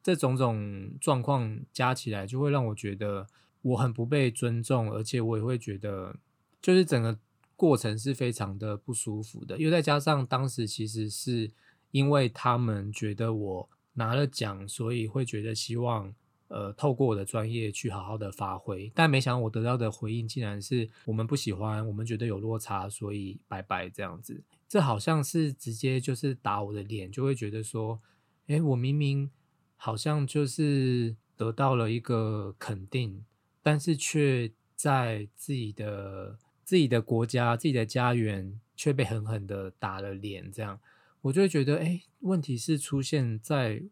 [0.00, 3.26] 这种种状况加起来，就会让我觉得。
[3.64, 6.14] 我很不被尊重，而且我也会觉得，
[6.60, 7.18] 就是整个
[7.56, 9.56] 过程是非常的不舒服的。
[9.58, 11.50] 又再加上当时其实是
[11.90, 16.12] 因为他们觉得我拿了奖，所以会觉得希望
[16.48, 24.42] 呃透过我的专业去好好的发挥，但没想到我得到的回应竟然是我们不喜欢，我们觉得有落差，所以拜拜这样子。
[24.68, 28.00] 这好像是直接就是打我的脸，就会觉得说，
[28.48, 29.30] 哎，我明明
[29.76, 33.24] 好像就是得到了一个肯定，
[33.64, 40.78] 但是却在自己的自己的国家、自己的家园却被狠狠的打了脸，这样
[41.22, 43.82] 我就会觉得，哎，问题是出现在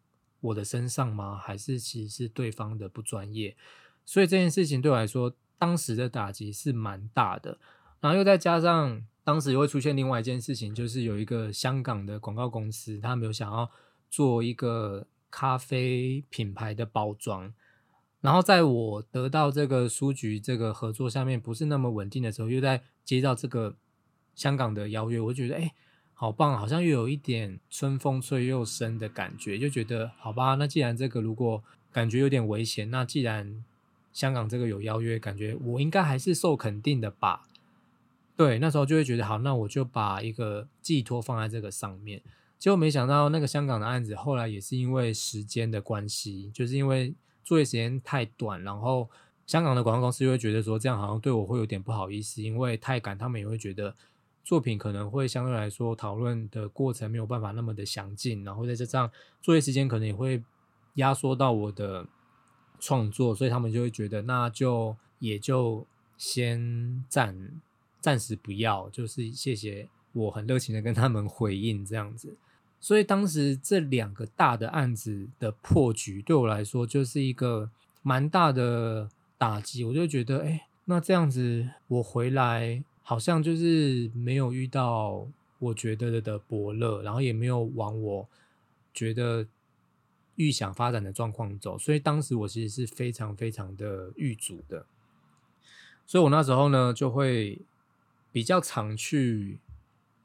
[0.41, 1.37] 我的身上吗？
[1.37, 3.57] 还是其实是对方的不专业？
[4.05, 7.59] 所以这件事情对我来说，当时的打击是蛮大的，
[8.01, 9.05] 然后又再加上。
[9.25, 13.71] 当时又会出现另外一件事情，就是有一个香港的广告公司，他们有想要
[14.11, 17.55] 做一个咖啡品牌的包装。
[18.23, 23.77] 然后在我得到这个书局这个合作下面不是那么稳定的时候，又在接到这个
[24.35, 25.75] 香港的邀约，我觉得哎，
[26.15, 33.63] 好棒，好像又有一点春风吹又生的感觉，就觉得好吧，那既然这个如果感觉有点危险，那既然
[34.13, 37.49] 香港这个有邀约，感觉我应该还是受肯定的吧。
[38.37, 42.23] 对，那时候就会觉得好，那我就把一个寄托放在这个上面。
[42.59, 47.13] 结果没想到那个香港的案子，后来也是因为时间的关系，就是因为
[47.45, 49.09] 作业时间太短，然后
[49.47, 53.95] 香港的广告公司就会觉得说这样好像对我会有点不好意思，因为太赶，他们也会觉得
[54.45, 60.43] 作品可能会相对来说讨论的过程没有办法那么的详尽，然后在这上作业时间可能也会
[60.95, 62.07] 压缩到我的
[62.79, 67.61] 创作，所以他们就会觉得那就也就先暂。
[68.01, 72.37] 暂时不要，就是谢谢，我很热情的跟他们回应这样子。
[72.83, 77.71] 所以当时这两个大的案子的破局，对我来说就是一个
[78.03, 79.85] 蛮大的打击。
[79.85, 85.27] 我就觉得，哎，那这样子我回来好像就是没有遇到
[85.61, 88.29] 我觉得的伯乐，然后也没有往我
[88.93, 89.47] 觉得
[90.35, 91.79] 预想发展的状况走。
[91.79, 94.85] 所以当时我其实是非常非常的郁阻的。
[96.05, 97.61] 所以我那时候呢就会。
[98.35, 99.59] 比较常去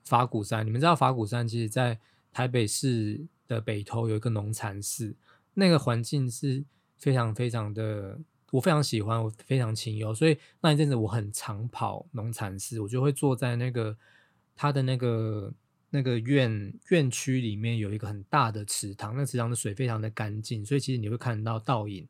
[0.06, 2.00] 法鼓山，你们知道法鼓山其实，在
[2.38, 5.16] 台北市的北头有一个农禅寺，
[5.56, 6.64] 那个环境是
[6.96, 8.20] 非常非常的，
[8.52, 13.98] 我非常喜欢，我非常清幽，所以那一阵子我很常跑农禅寺，我就会坐在那个
[14.56, 15.52] 他的那个
[15.90, 22.08] 那个院院区里面有一个很大的池塘，那池塘的水非常的干净，所以其实你会看到倒影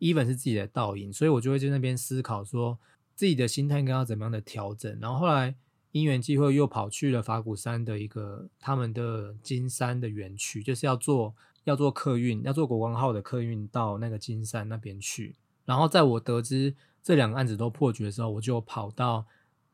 [0.00, 2.76] ，even 是自己的倒影，所以我就会在那边思考说。
[3.14, 4.96] 自己的心态应该要怎么样的调整？
[5.00, 5.52] 然后后来
[5.92, 15.34] 因缘际会又跑去了法鼓山的一个他们的金山的园区，就是要做要做客运，要做国光号的客运到那个金山那边去。
[15.64, 19.26] 然后在我得知这两个案子都破局的时候，我就跑到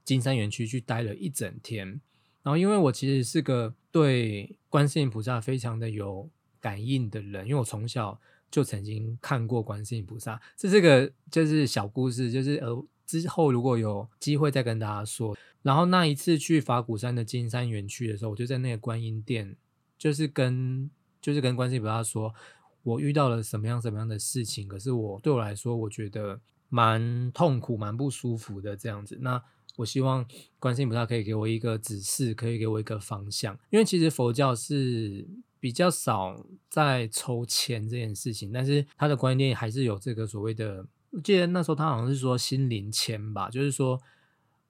[0.04, 2.00] 金山园区去待了一整天。
[2.42, 6.28] 然后因为我其实是个对观世音菩萨非常的有
[6.60, 12.84] 感应的人，因为我从小就曾经看过观世音菩萨，这是个就是小故事，就是呃。
[13.06, 15.36] 之后如果有机会再跟大家说。
[15.64, 19.56] 然后那一次去法鼓山的金山园区的时候，我就在那个观音殿，
[19.98, 20.90] 就是跟
[21.22, 22.34] 就是跟观世音菩萨说，
[22.82, 24.68] 我遇到了什么样什么样的事情。
[24.68, 29.18] 可是我对我来说，我觉得蛮痛苦、蛮不舒服的这样子。
[29.22, 29.42] 那
[29.76, 30.24] 我希望
[30.58, 33.58] 观世音菩萨可以给我一个指示，可以给我一个方向。
[33.70, 35.26] 因为其实佛教是
[35.58, 40.86] 比较少在抽签这件事情，但是他的观音殿还是有这个所谓的。
[41.10, 43.98] 我记得那时候他好像是说心灵签吧，就是说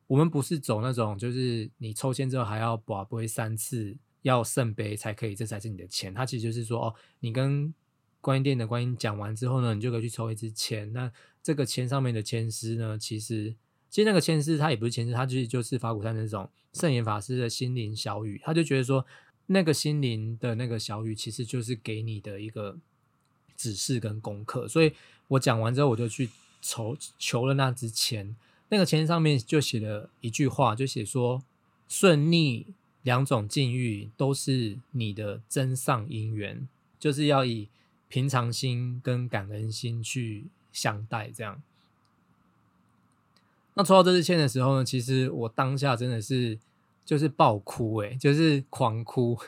[0.07, 6.13] 我们不是走那种，就是你抽签之后还要把杯三次要圣杯才可以，这才是你的签。
[6.13, 7.73] 他其实就是说，哦，你跟
[8.21, 10.93] 观音殿的观音讲完之后呢，你就可以去抽一支签。
[10.93, 11.11] 那
[11.43, 13.55] 这个签上面的签师呢，其实
[13.91, 18.41] 其实那个签师他也不是签师，他其实就是法鼓山那种圣严法师的心灵小雨。
[18.45, 19.05] 他就觉得说，
[19.47, 22.79] 那个心灵的那个小雨，其实就是给你的一个
[23.57, 24.93] 指示跟功课，所以。
[25.27, 26.29] 我讲完之后，我就去
[26.61, 28.37] 求求了那支签，
[28.69, 31.43] 那个签上面就写了一句话，就写说
[31.89, 32.67] 顺逆
[33.03, 37.69] 两种境遇都是你的真上因缘，就是要以
[38.09, 41.31] 平常心跟感恩心去相待。
[41.31, 41.63] 这样，
[43.75, 46.59] 那抽到这支签的时候呢，其实我当下真的是
[47.05, 49.39] 就是爆哭，诶，就是狂哭。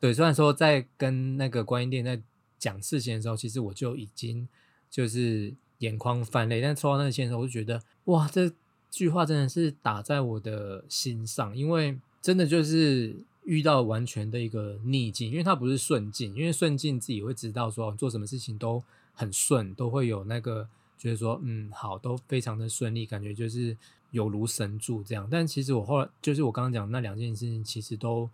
[0.00, 2.20] 对，虽然说在跟那个观音殿在
[2.58, 4.48] 讲事情的时候，其实我就已经。
[4.90, 8.52] 就是眼眶泛泪，但抽到那个签的时候，我就觉得哇，这
[8.98, 18.82] 句话真的是打在我的心上，因为真的就是遇到完全的一个逆境，因为它不是顺境，因为顺境自己会知道说做什么事情都
[19.12, 23.76] 很顺，都会有那个觉得说嗯好，都非常的顺利，感觉就是
[24.12, 25.28] 有如神助这样。
[25.30, 28.30] 但其实我后来就是我刚刚讲那两件事情，其实都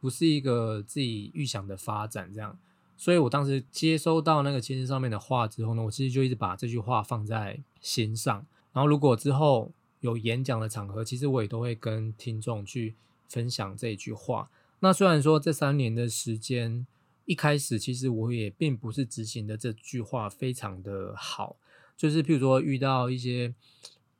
[0.00, 2.56] 不是一个自己预想的发展，这样。
[2.96, 8.46] 所以我当时接收到那个签字上面的话之后呢，我其实就一直把这句话放在心上。
[8.72, 9.70] 然后如果之后
[10.04, 12.94] 有演讲的场合，其实我也都会跟听众去
[13.26, 14.50] 分享这一句话。
[14.80, 16.86] 那虽然说这三年的时间，
[17.24, 21.56] 一开始其实我也并不是执行的这句话非常的好，
[21.96, 23.54] 就是譬如说遇到一些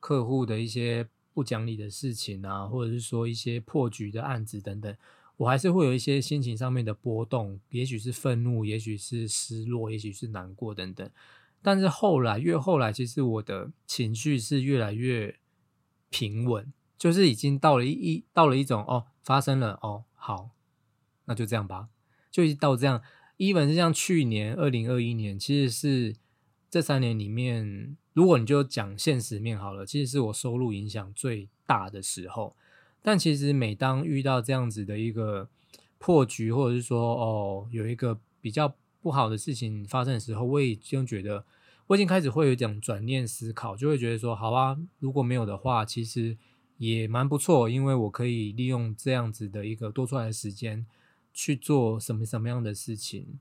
[0.00, 4.96] 客户的一些不讲理的事情啊，或者是说一些破局的案子等等。
[5.36, 11.10] 我还是会有一些心情上面的波动，也许是愤怒，也许是失落，也许是难过等等。
[11.60, 15.36] 但是后来越后来，其实我的情绪是越来越
[16.14, 20.50] 平稳，就是已经到了一到了一种哦，发生了哦，好，
[21.24, 21.88] 那就这样吧，
[22.30, 23.02] 就一到这样。
[23.36, 26.14] even 是像去年二零二一年，其实是
[26.70, 32.54] 这三年里面，如果你就讲现实面好了，其实是我收入影响最大的时候。
[33.02, 35.48] 但其实每当遇到这样子的一个
[35.98, 41.44] 破局，或者是说哦有一个比较不好的事情发生的时候，我已经觉得
[41.86, 46.36] 我已经开始会有一种转念思考，就会觉得说好啊，如果没有的话，其实
[46.78, 50.86] 也蛮不错，因为我可以利用这样子的一个多出来的时间
[51.32, 53.38] 去做什么什么样的事情。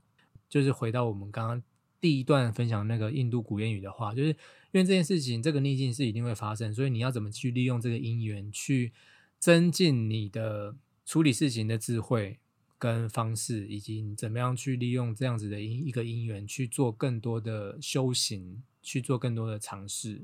[0.48, 1.62] 就是回到我们刚刚
[2.00, 4.36] 第一段分享那个印度古谚语的话，就是因
[4.72, 8.92] 为这件事情这个逆境是一定会发生，所以你要怎么去利用这个因缘去。
[9.36, 10.74] 增进你的
[11.04, 12.38] 处理事情的智慧
[12.84, 20.20] 跟方式，以及怎么样去利用这样子的因一个因缘去做更多的修行，去做更多的尝试。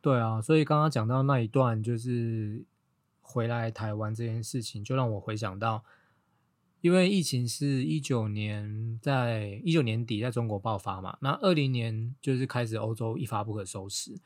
[0.00, 2.64] 对啊，所以刚刚讲到那一段，就是
[3.20, 5.82] 回来台湾这件事情，就让我回想到，
[6.80, 14.16] 因为疫情是一九年在一九年底在中国爆发嘛，那二零年就是开始欧洲一发不可收拾。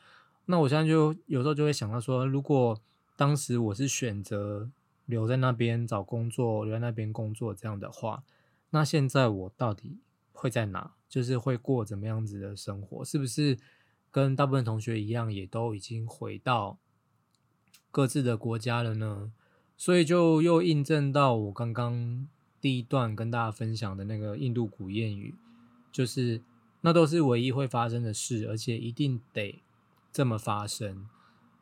[0.45, 2.79] 那我现在就有时候就会想到说，如果
[3.17, 4.69] 当时我是选择
[5.11, 8.23] 留在那边找工作，留在那边工作这样的话，
[8.71, 9.99] 那现在我到底
[10.33, 10.95] 会在哪？
[11.09, 13.05] 就是会过怎么样子的生活？
[13.05, 13.59] 是不是
[14.13, 16.79] 跟大部分同学一样，也都已经回到
[17.91, 19.33] 各自的国家了呢？
[19.77, 22.29] 所以就又印证到我刚刚
[22.61, 25.35] 第一段跟大家分享的那个印度古谚语，
[25.91, 26.41] 就是
[26.83, 29.61] 那都是唯一会发生的事，而且一定得
[30.13, 31.09] 这么发生。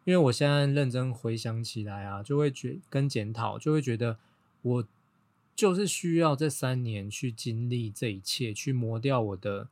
[0.08, 4.16] 因为我现在认真回想起来啊，就会觉跟检讨，就会觉得
[4.62, 4.88] 我
[5.54, 9.68] 就是需要这三年去经历这一切，去磨掉我的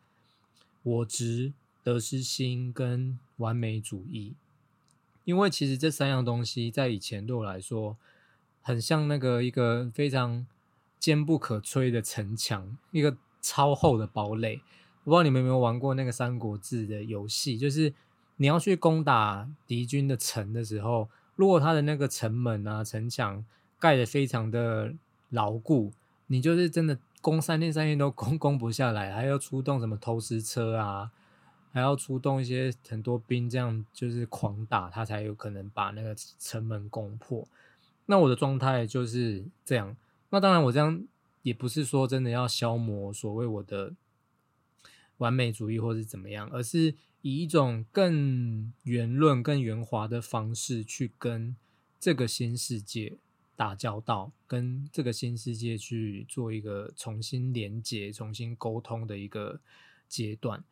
[0.82, 4.34] 我执、得失心跟完美主义。
[5.24, 7.96] 因为其实这三样东西在以前对我来说，
[8.60, 10.46] 很像那个一个非常
[10.98, 14.60] 坚不可摧的城墙，一个超厚的堡垒。
[15.04, 17.94] 我不知道你们有没有玩过那个《三国志》的游戏，就是。
[18.38, 23.42] 你要去攻打敌军的城的时候，如果他的那个城门啊、城墙
[23.78, 24.92] 盖的非常的
[25.30, 25.90] 牢固，
[26.26, 31.10] 你就是真的攻三天三夜都攻攻不下来，还要出动什么投石车啊，
[31.72, 37.48] 还要出动一些很多兵，这样就是狂打他才有可能把那个城门攻破。
[38.04, 39.96] 那我的状态就是这样。
[40.28, 41.02] 那当然，我这样
[41.40, 43.94] 也不是说真的要消磨所谓我的
[45.16, 46.94] 完美主义或是怎么样，而是。
[47.26, 51.56] 以一种更圆润、更圆滑的方式去跟
[51.98, 53.18] 这个新世界
[53.56, 59.60] 打交道，跟这个新世界去做一个重新连接、重新沟通的一个
[60.08, 60.62] 阶段。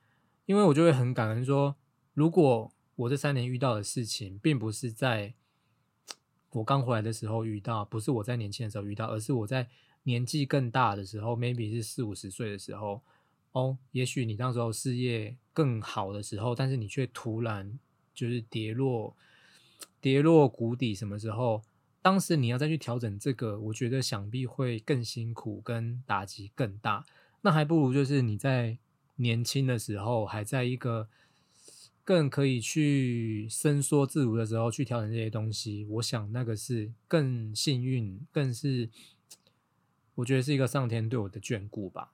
[0.46, 1.74] 因为我就会很感恩说，
[2.12, 5.34] 如果我这三年遇到的事情，并不是在
[6.50, 9.68] 我刚回来的时候遇到，不是我在年轻的时候遇到，而是我在
[10.04, 13.02] 年纪更大的时候，maybe 是四五十岁的时候。
[13.54, 17.78] 哦，也许你那时候事业更好的时候，但是你却突然
[18.12, 19.16] 就是跌落
[20.00, 21.62] 跌落谷底，什么时候？
[22.02, 27.06] 当时你要再去调整这个，我觉得想必会更辛苦，跟打击更大。
[27.42, 28.76] 那还不如就是你在
[29.16, 31.08] 年轻的时候，还在一个
[32.02, 35.86] 更可以去伸缩自如的时候去调整这些东西。
[35.86, 38.90] 我想那个是更幸运，更是
[40.16, 42.13] 我觉得是一个上天对我的眷顾吧。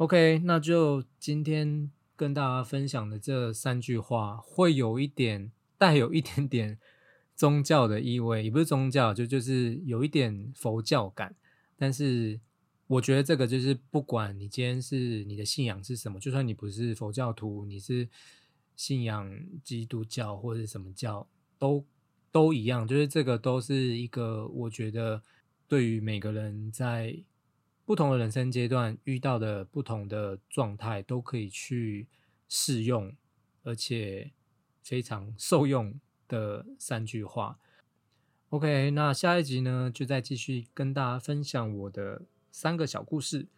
[0.00, 6.78] OK，那就今天跟大家分享的这三句话，会有一点带有一点点
[7.36, 11.36] 宗教的意味，也不是宗教，就就是有一点佛教感。
[11.76, 12.40] 但是
[12.86, 18.08] 我觉得这个就是不管你今天是你的信仰是什么，就算你不是佛教徒，你是
[18.74, 19.30] 信仰
[19.62, 21.28] 基督教或者什么教，
[21.58, 21.84] 都
[22.32, 25.22] 都一样，就是这个都是一个我觉得
[25.68, 27.22] 对于每个人在。
[27.90, 32.06] 不同的人生阶段遇到的不同的状态，都可以去
[32.48, 33.12] 适用，
[33.64, 34.30] 而且
[34.80, 37.58] 非常受用的三句话。
[38.50, 42.22] OK，那下一集呢，就再继续跟大家分享我的
[42.52, 43.48] 三个小故事，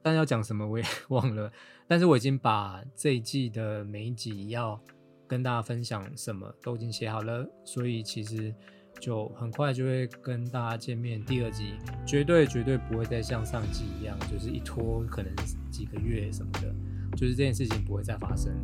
[0.00, 1.52] 但要讲什么我也 忘了。
[1.86, 4.82] 但是我已经把这一季的每一集要
[5.28, 8.54] 跟大家分享什么都已经写好了，所以其实
[9.02, 11.20] 就很快就会跟大家见面。
[11.24, 11.74] 第二集
[12.06, 15.34] 绝对绝对不会再像上季一样，就是一拖可能
[15.72, 16.72] 几个月什么的，
[17.16, 18.54] 就是这件事情不会再发生。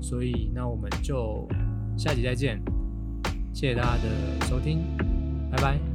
[0.00, 1.48] 所以那我们就
[1.98, 2.62] 下集再见，
[3.52, 4.78] 谢谢大家的收听，
[5.50, 5.89] 拜拜。